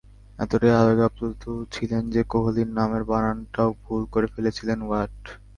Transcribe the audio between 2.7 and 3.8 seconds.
নামের বানানটাও